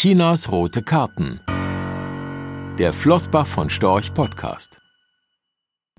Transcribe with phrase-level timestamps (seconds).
[0.00, 1.40] Chinas rote Karten.
[2.78, 4.80] Der Flossbach von Storch Podcast.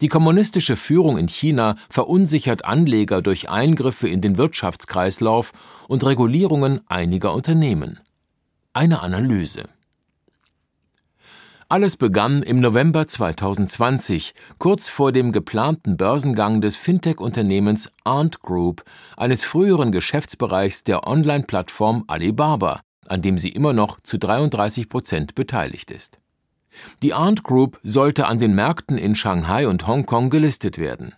[0.01, 5.51] Die kommunistische Führung in China verunsichert Anleger durch Eingriffe in den Wirtschaftskreislauf
[5.87, 7.99] und Regulierungen einiger Unternehmen.
[8.73, 9.65] Eine Analyse.
[11.69, 18.83] Alles begann im November 2020, kurz vor dem geplanten Börsengang des Fintech-Unternehmens Ant Group,
[19.15, 25.91] eines früheren Geschäftsbereichs der Online-Plattform Alibaba, an dem sie immer noch zu 33 Prozent beteiligt
[25.91, 26.19] ist.
[27.03, 31.13] Die Ant Group sollte an den Märkten in Shanghai und Hongkong gelistet werden.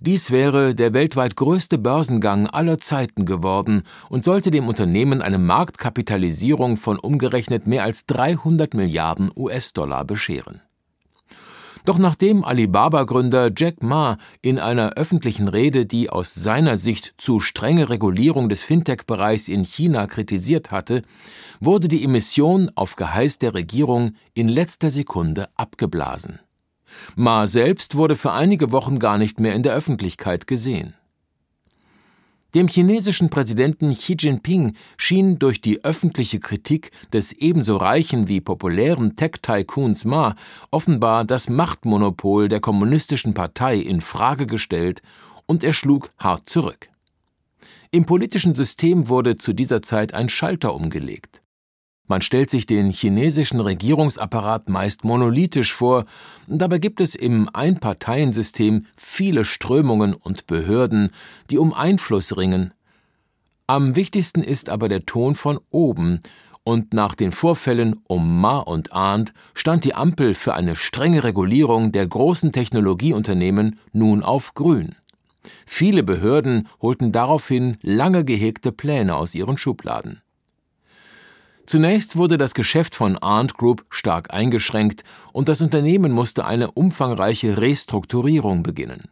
[0.00, 6.76] Dies wäre der weltweit größte Börsengang aller Zeiten geworden und sollte dem Unternehmen eine Marktkapitalisierung
[6.76, 10.62] von umgerechnet mehr als 300 Milliarden US-Dollar bescheren.
[11.84, 17.88] Doch nachdem Alibaba-Gründer Jack Ma in einer öffentlichen Rede die aus seiner Sicht zu strenge
[17.88, 21.02] Regulierung des Fintech-Bereichs in China kritisiert hatte,
[21.60, 26.40] wurde die Emission auf Geheiß der Regierung in letzter Sekunde abgeblasen.
[27.16, 30.94] Ma selbst wurde für einige Wochen gar nicht mehr in der Öffentlichkeit gesehen.
[32.54, 39.16] Dem chinesischen Präsidenten Xi Jinping schien durch die öffentliche Kritik des ebenso reichen wie populären
[39.16, 40.34] Tech-Tycoons Ma
[40.70, 45.02] offenbar das Machtmonopol der kommunistischen Partei in Frage gestellt
[45.44, 46.88] und er schlug hart zurück.
[47.90, 51.42] Im politischen System wurde zu dieser Zeit ein Schalter umgelegt.
[52.08, 56.06] Man stellt sich den chinesischen Regierungsapparat meist monolithisch vor,
[56.46, 61.10] dabei gibt es im Einparteiensystem viele Strömungen und Behörden,
[61.50, 62.72] die um Einfluss ringen.
[63.66, 66.20] Am wichtigsten ist aber der Ton von oben,
[66.64, 71.92] und nach den Vorfällen um Ma und Arndt stand die Ampel für eine strenge Regulierung
[71.92, 74.94] der großen Technologieunternehmen nun auf grün.
[75.64, 80.20] Viele Behörden holten daraufhin lange gehegte Pläne aus ihren Schubladen.
[81.68, 87.58] Zunächst wurde das Geschäft von Arndt Group stark eingeschränkt und das Unternehmen musste eine umfangreiche
[87.58, 89.10] Restrukturierung beginnen.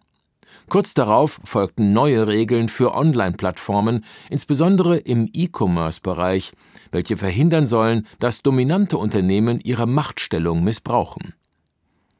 [0.70, 6.52] Kurz darauf folgten neue Regeln für Online-Plattformen, insbesondere im E-Commerce-Bereich,
[6.92, 11.34] welche verhindern sollen, dass dominante Unternehmen ihre Machtstellung missbrauchen.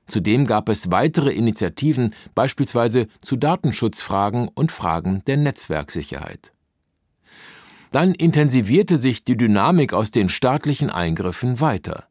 [0.07, 6.53] Zudem gab es weitere Initiativen, beispielsweise zu Datenschutzfragen und Fragen der Netzwerksicherheit.
[7.97, 12.05] Dann intensivierte sich die Dynamik aus den staatlichen Eingriffen weiter.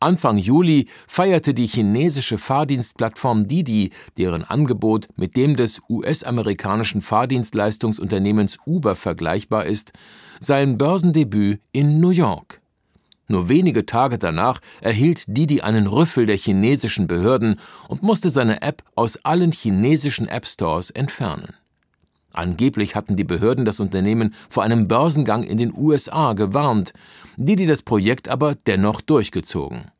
[0.00, 8.96] Anfang Juli feierte die chinesische Fahrdienstplattform Didi, deren Angebot mit dem des US-amerikanischen Fahrdienstleistungsunternehmens Uber
[8.96, 9.92] vergleichbar ist,
[10.40, 12.60] sein Börsendebüt in New York.
[13.28, 18.82] Nur wenige Tage danach erhielt Didi einen Rüffel der chinesischen Behörden und musste seine App
[18.96, 21.54] aus allen chinesischen App Stores entfernen.
[22.34, 26.92] Angeblich hatten die Behörden das Unternehmen vor einem Börsengang in den USA gewarnt,
[27.36, 29.90] die das Projekt aber dennoch durchgezogen.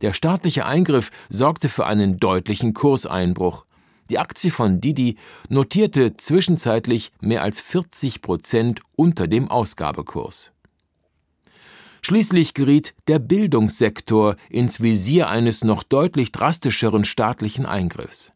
[0.00, 3.64] Der staatliche Eingriff sorgte für einen deutlichen Kurseinbruch.
[4.10, 5.16] Die Aktie von Didi
[5.48, 10.52] notierte zwischenzeitlich mehr als 40 Prozent unter dem Ausgabekurs.
[12.04, 18.32] Schließlich geriet der Bildungssektor ins Visier eines noch deutlich drastischeren staatlichen Eingriffs.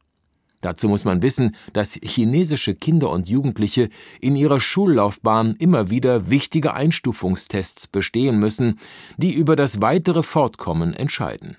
[0.61, 3.89] Dazu muss man wissen, dass chinesische Kinder und Jugendliche
[4.21, 8.79] in ihrer Schullaufbahn immer wieder wichtige Einstufungstests bestehen müssen,
[9.17, 11.57] die über das weitere Fortkommen entscheiden.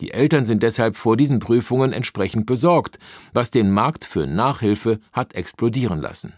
[0.00, 2.98] Die Eltern sind deshalb vor diesen Prüfungen entsprechend besorgt,
[3.32, 6.34] was den Markt für Nachhilfe hat explodieren lassen.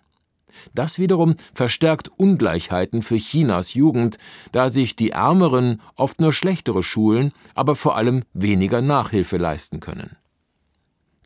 [0.74, 4.18] Das wiederum verstärkt Ungleichheiten für Chinas Jugend,
[4.53, 10.16] da sich die Ärmeren oft nur schlechtere Schulen, aber vor allem weniger Nachhilfe leisten können.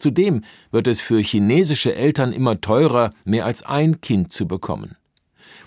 [0.00, 4.96] Zudem wird es für chinesische Eltern immer teurer, mehr als ein Kind zu bekommen.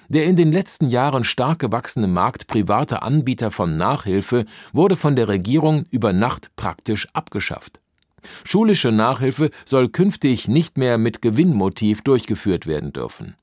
[0.09, 5.27] Der in den letzten Jahren stark gewachsene Markt privater Anbieter von Nachhilfe wurde von der
[5.27, 7.79] Regierung über Nacht praktisch abgeschafft.
[8.43, 13.35] Schulische Nachhilfe soll künftig nicht mehr mit Gewinnmotiv durchgeführt werden dürfen.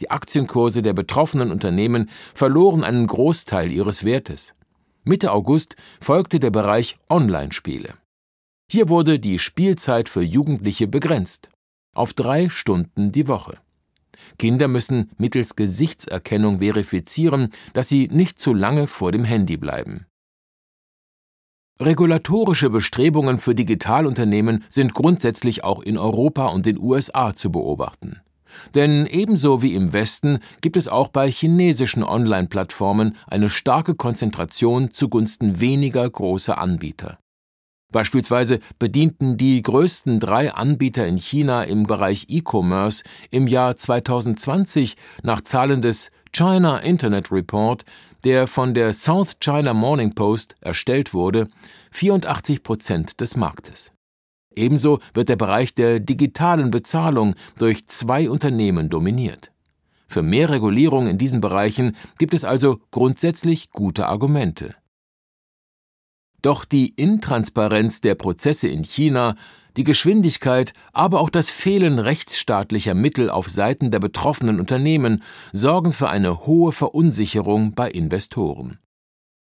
[0.00, 4.54] Die Aktienkurse der betroffenen Unternehmen verloren einen Großteil ihres Wertes.
[5.04, 7.94] Mitte August folgte der Bereich Online-Spiele.
[8.70, 11.48] Hier wurde die Spielzeit für Jugendliche begrenzt
[11.94, 13.58] auf drei Stunden die Woche.
[14.38, 20.06] Kinder müssen mittels Gesichtserkennung verifizieren, dass sie nicht zu lange vor dem Handy bleiben.
[21.80, 28.20] Regulatorische Bestrebungen für Digitalunternehmen sind grundsätzlich auch in Europa und den USA zu beobachten.
[28.74, 35.60] Denn ebenso wie im Westen gibt es auch bei chinesischen Online-Plattformen eine starke Konzentration zugunsten
[35.60, 37.18] weniger großer Anbieter.
[37.90, 45.40] Beispielsweise bedienten die größten drei Anbieter in China im Bereich E-Commerce im Jahr 2020 nach
[45.40, 47.84] Zahlen des China Internet Report,
[48.24, 51.48] der von der South China Morning Post erstellt wurde,
[51.92, 53.92] 84 Prozent des Marktes.
[54.54, 59.50] Ebenso wird der Bereich der digitalen Bezahlung durch zwei Unternehmen dominiert.
[60.08, 64.74] Für mehr Regulierung in diesen Bereichen gibt es also grundsätzlich gute Argumente.
[66.42, 69.34] Doch die Intransparenz der Prozesse in China,
[69.76, 76.08] die Geschwindigkeit, aber auch das Fehlen rechtsstaatlicher Mittel auf Seiten der betroffenen Unternehmen sorgen für
[76.08, 78.78] eine hohe Verunsicherung bei Investoren.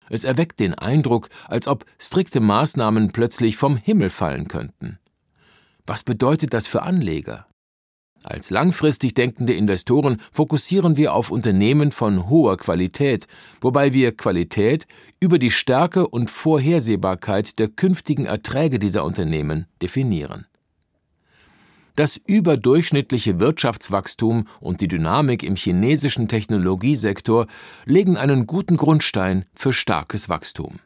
[0.08, 4.98] Es erweckt den Eindruck, als ob strikte Maßnahmen plötzlich vom Himmel fallen könnten.
[5.86, 7.46] Was bedeutet das für Anleger?
[8.24, 13.26] Als langfristig denkende Investoren fokussieren wir auf Unternehmen von hoher Qualität,
[13.60, 14.86] wobei wir Qualität
[15.20, 20.46] über die Stärke und Vorhersehbarkeit der künftigen Erträge dieser Unternehmen definieren.
[21.96, 27.46] Das überdurchschnittliche Wirtschaftswachstum und die Dynamik im chinesischen Technologiesektor
[27.84, 30.80] legen einen guten Grundstein für starkes Wachstum.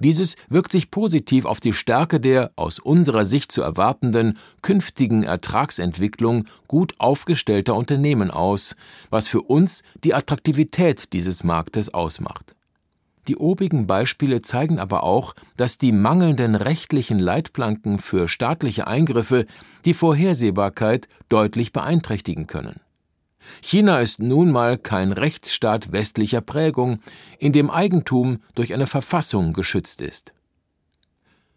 [0.00, 6.46] Dieses wirkt sich positiv auf die Stärke der aus unserer Sicht zu erwartenden künftigen Ertragsentwicklung
[6.68, 8.76] gut aufgestellter Unternehmen aus,
[9.10, 12.54] was für uns die Attraktivität dieses Marktes ausmacht.
[13.28, 19.46] Die obigen Beispiele zeigen aber auch, dass die mangelnden rechtlichen Leitplanken für staatliche Eingriffe
[19.86, 22.80] die Vorhersehbarkeit deutlich beeinträchtigen können.
[23.62, 27.00] China ist nun mal kein Rechtsstaat westlicher Prägung,
[27.38, 30.32] in dem Eigentum durch eine Verfassung geschützt ist.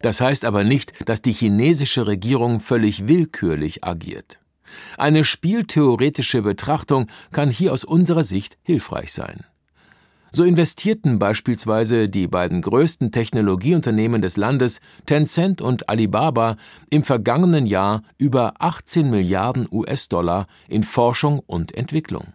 [0.00, 4.38] Das heißt aber nicht, dass die chinesische Regierung völlig willkürlich agiert.
[4.96, 9.44] Eine spieltheoretische Betrachtung kann hier aus unserer Sicht hilfreich sein.
[10.30, 16.56] So investierten beispielsweise die beiden größten Technologieunternehmen des Landes, Tencent und Alibaba,
[16.90, 22.34] im vergangenen Jahr über 18 Milliarden US-Dollar in Forschung und Entwicklung.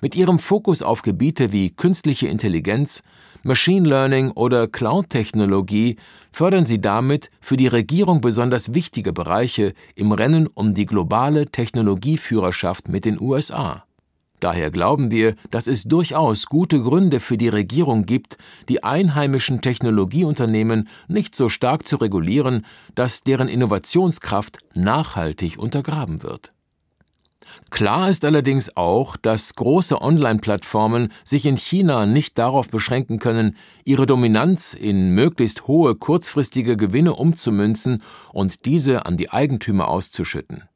[0.00, 3.02] Mit ihrem Fokus auf Gebiete wie künstliche Intelligenz,
[3.42, 5.96] Machine Learning oder Cloud-Technologie
[6.30, 12.88] fördern sie damit für die Regierung besonders wichtige Bereiche im Rennen um die globale Technologieführerschaft
[12.88, 13.84] mit den USA.
[14.40, 18.38] Daher glauben wir, dass es durchaus gute Gründe für die Regierung gibt,
[18.70, 22.64] die einheimischen Technologieunternehmen nicht so stark zu regulieren,
[22.94, 26.52] dass deren Innovationskraft nachhaltig untergraben wird.
[27.70, 34.06] Klar ist allerdings auch, dass große Online-Plattformen sich in China nicht darauf beschränken können, ihre
[34.06, 38.02] Dominanz in möglichst hohe kurzfristige Gewinne umzumünzen
[38.32, 40.69] und diese an die Eigentümer auszuschütten.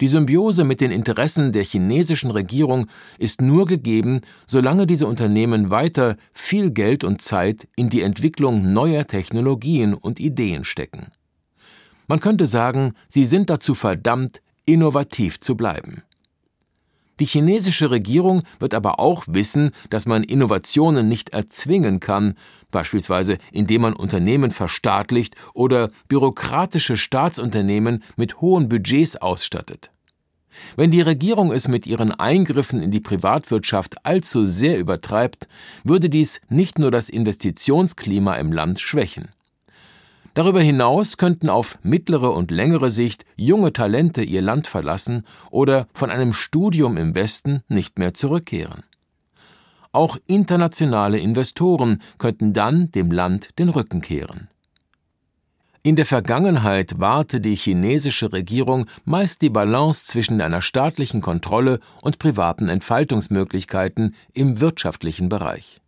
[0.00, 2.86] Die Symbiose mit den Interessen der chinesischen Regierung
[3.18, 9.06] ist nur gegeben, solange diese Unternehmen weiter viel Geld und Zeit in die Entwicklung neuer
[9.06, 11.06] Technologien und Ideen stecken.
[12.08, 16.02] Man könnte sagen, sie sind dazu verdammt, innovativ zu bleiben.
[17.18, 22.34] Die chinesische Regierung wird aber auch wissen, dass man Innovationen nicht erzwingen kann,
[22.76, 29.90] beispielsweise indem man Unternehmen verstaatlicht oder bürokratische Staatsunternehmen mit hohen Budgets ausstattet.
[30.76, 35.48] Wenn die Regierung es mit ihren Eingriffen in die Privatwirtschaft allzu sehr übertreibt,
[35.84, 39.30] würde dies nicht nur das Investitionsklima im Land schwächen.
[40.34, 46.10] Darüber hinaus könnten auf mittlere und längere Sicht junge Talente ihr Land verlassen oder von
[46.10, 48.82] einem Studium im Westen nicht mehr zurückkehren.
[49.96, 54.48] Auch internationale Investoren könnten dann dem Land den Rücken kehren.
[55.82, 62.18] In der Vergangenheit wahrte die chinesische Regierung meist die Balance zwischen einer staatlichen Kontrolle und
[62.18, 65.80] privaten Entfaltungsmöglichkeiten im wirtschaftlichen Bereich.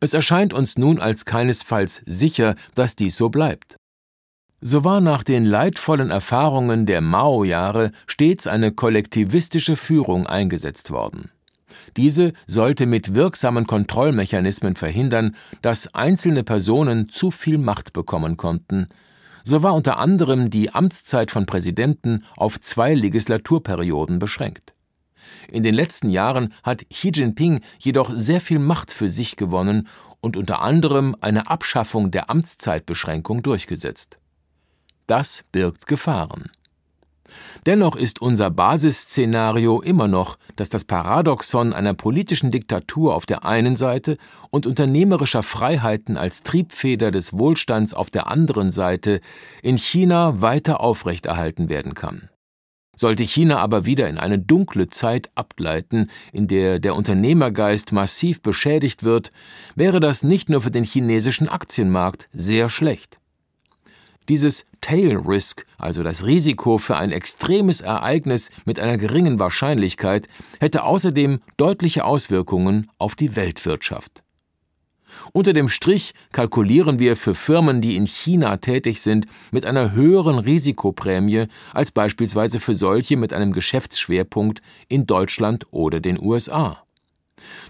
[0.00, 3.76] Es erscheint uns nun als keinesfalls sicher, dass dies so bleibt.
[4.60, 11.30] So war nach den leidvollen Erfahrungen der Mao-Jahre stets eine kollektivistische Führung eingesetzt worden.
[11.96, 18.88] Diese sollte mit wirksamen Kontrollmechanismen verhindern, dass einzelne Personen zu viel Macht bekommen konnten.
[19.44, 24.74] So war unter anderem die Amtszeit von Präsidenten auf zwei Legislaturperioden beschränkt.
[25.50, 29.88] In den letzten Jahren hat Xi Jinping jedoch sehr viel Macht für sich gewonnen
[30.20, 34.18] und unter anderem eine Abschaffung der Amtszeitbeschränkung durchgesetzt.
[35.06, 36.50] Das birgt Gefahren.
[37.66, 43.76] Dennoch ist unser Basisszenario immer noch, dass das Paradoxon einer politischen Diktatur auf der einen
[43.76, 44.18] Seite
[44.50, 49.20] und unternehmerischer Freiheiten als Triebfeder des Wohlstands auf der anderen Seite
[49.62, 52.28] in China weiter aufrechterhalten werden kann.
[52.98, 59.04] Sollte China aber wieder in eine dunkle Zeit abgleiten, in der der Unternehmergeist massiv beschädigt
[59.04, 59.30] wird,
[59.76, 63.20] wäre das nicht nur für den chinesischen Aktienmarkt sehr schlecht.
[64.28, 70.28] Dieses Tail Risk, also das Risiko für ein extremes Ereignis mit einer geringen Wahrscheinlichkeit,
[70.60, 74.22] hätte außerdem deutliche Auswirkungen auf die Weltwirtschaft.
[75.32, 80.38] Unter dem Strich kalkulieren wir für Firmen, die in China tätig sind, mit einer höheren
[80.38, 86.84] Risikoprämie als beispielsweise für solche mit einem Geschäftsschwerpunkt in Deutschland oder den USA.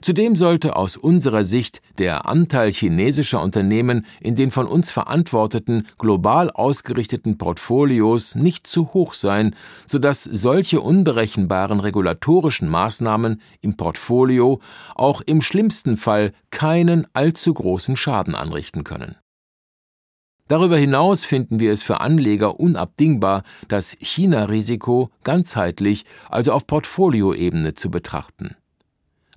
[0.00, 6.50] Zudem sollte aus unserer Sicht der Anteil chinesischer Unternehmen in den von uns verantworteten global
[6.50, 9.54] ausgerichteten Portfolios nicht zu hoch sein,
[9.86, 14.60] sodass solche unberechenbaren regulatorischen Maßnahmen im Portfolio
[14.94, 19.16] auch im schlimmsten Fall keinen allzu großen Schaden anrichten können.
[20.48, 27.90] Darüber hinaus finden wir es für Anleger unabdingbar, das China-Risiko ganzheitlich, also auf Portfolioebene zu
[27.90, 28.56] betrachten.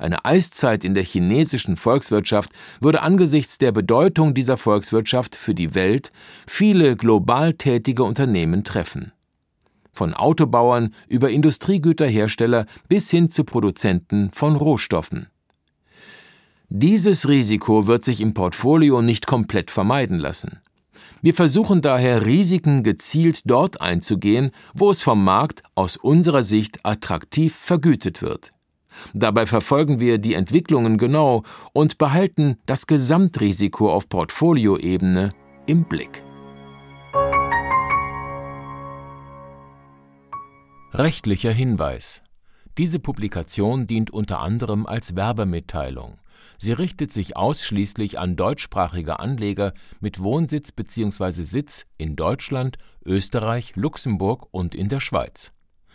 [0.02, 6.12] Eine Eiszeit in der chinesischen Volkswirtschaft würde angesichts der Bedeutung dieser Volkswirtschaft für die Welt
[6.48, 9.12] viele global tätige Unternehmen treffen.
[9.94, 15.28] Von Autobauern über Industriegüterhersteller bis hin zu Produzenten von Rohstoffen.
[16.70, 20.62] Dieses Risiko wird sich im Portfolio nicht komplett vermeiden lassen.
[21.22, 27.54] Wir versuchen daher, Risiken gezielt dort einzugehen, wo es vom Markt aus unserer Sicht attraktiv
[27.54, 28.52] vergütet wird.
[29.14, 31.44] Dabei verfolgen wir die Entwicklungen genau
[31.74, 35.34] und behalten das Gesamtrisiko auf Portfolioebene
[35.68, 36.22] im Blick.
[40.94, 42.22] Rechtlicher Hinweis.
[42.78, 46.20] Diese Publikation dient unter anderem als Werbemitteilung.
[46.58, 51.44] Sie richtet sich ausschließlich an deutschsprachige Anleger mit Wohnsitz bzw.
[51.44, 55.54] Sitz in Deutschland, Österreich, Luxemburg und in der Schweiz.